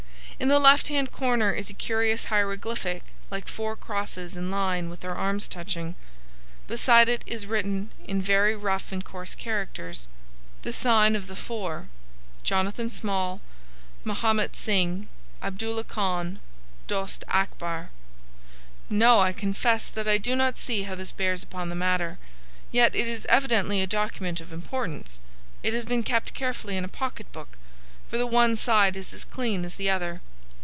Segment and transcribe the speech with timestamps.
[0.39, 4.89] In the left hand corner is a curious hieroglyphic like four crosses in a line
[4.89, 5.93] with their arms touching.
[6.65, 10.07] Beside it is written, in very rough and coarse characters,
[10.63, 13.39] 'The sign of the four,—Jonathan Small,
[14.03, 15.07] Mahomet Singh,
[15.43, 16.39] Abdullah Khan,
[16.87, 17.91] Dost Akbar.'
[18.89, 22.17] No, I confess that I do not see how this bears upon the matter.
[22.71, 25.19] Yet it is evidently a document of importance.
[25.61, 27.59] It has been kept carefully in a pocket book;
[28.09, 30.19] for the one side is as clean as the other."